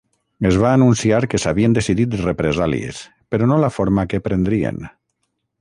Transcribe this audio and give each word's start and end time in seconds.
Es 0.51 0.55
va 0.61 0.71
anunciar 0.77 1.19
que 1.33 1.41
s'havien 1.43 1.75
decidit 1.77 2.17
represàlies, 2.23 3.05
però 3.35 3.53
no 3.53 3.63
la 3.67 3.73
forma 3.79 4.11
que 4.15 4.25
prendrien. 4.31 4.85